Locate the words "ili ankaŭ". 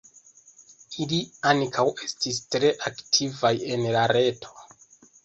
1.03-1.85